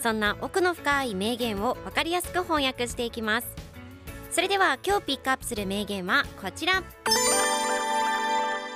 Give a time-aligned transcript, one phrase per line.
[0.00, 3.48] そんな奥の深い名言を分かりやすく翻訳していきます。
[4.30, 6.82] それでは今日ピックアップする名言はこちら。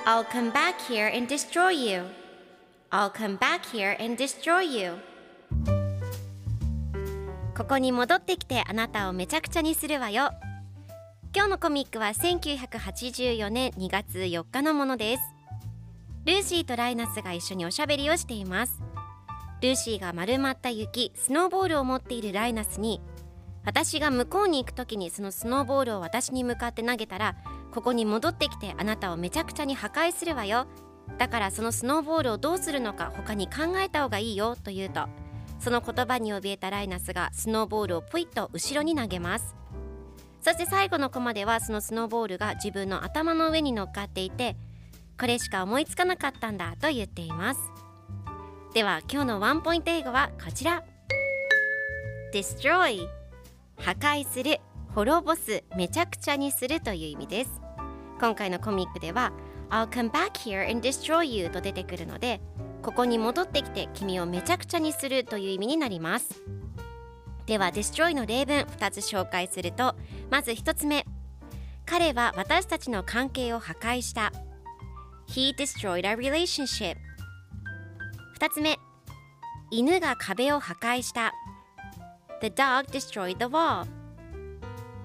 [0.05, 2.03] I'll come back here and destroy you.
[2.91, 4.93] I'll come back here and destroy you.
[7.57, 10.31] ここに戻ってきてあなたをめちゃくちゃにするわよ。
[11.35, 15.37] 今日のコミックは1984年2月4日のものです。
[16.27, 18.81] ルーシーとライナスが一緒におしゃべりをしています
[19.61, 23.01] ルーシーが丸まった雪スノーボールを持っているライナスに
[23.65, 27.35] 私が向こうに行く時にそのスノーボールを私に向かって投げたら
[27.71, 30.67] ここに戻ってきてあなたをめちゃくちゃに破壊するわよ。
[31.17, 35.07] だからそのスノーボールをどうするのか他に考えた方がいいよと言うと
[35.59, 39.55] その言葉に怯えたライナスがスノーボールをポイッと後ろに投げます。
[40.41, 44.55] そして最後のコマではそのスノーボールが自分の頭の上に乗っかっていて
[45.19, 47.86] これしか思いつかなかったんだと言っています。
[48.77, 50.83] では今日のワンポイント英語はこちら。
[52.31, 53.07] Destroy.
[53.75, 54.59] 破壊する。
[54.93, 55.63] 滅ぼす。
[55.75, 57.59] めちゃくちゃにするという意味です。
[58.19, 59.33] 今回のコミックでは
[59.71, 62.39] I'll come back here and destroy you と出てくるので
[62.83, 66.43] ここに戻ってきて君をめちゃくちゃにするという意味になります。
[67.47, 69.95] では destroy の例文2つ紹介すると
[70.29, 71.03] まず1つ目。
[71.87, 74.31] 彼は私たちの関係を破壊した。
[75.27, 77.06] He destroyed our relationship.
[78.37, 78.77] 2つ目
[79.71, 81.33] 犬が壁を破壊した
[82.39, 83.87] The dog destroyed the wall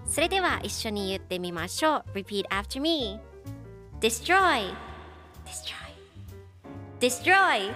[0.06, 3.18] それでは一緒に言ってみましょう Repeat after me
[4.00, 4.74] Destroy
[5.46, 5.72] Destroy
[7.00, 7.72] Destroy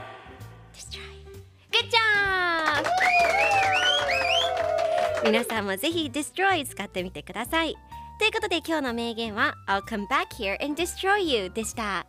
[0.75, 1.01] Destroy
[1.73, 2.85] Good job!
[5.25, 7.75] 皆さんもぜひ Destroy 使ってみてください
[8.19, 12.07] ということで今日の名言は I'll come back here and destroy you でした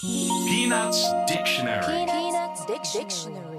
[0.00, 2.06] Peanuts Dictionary
[2.62, 3.53] Dictionary.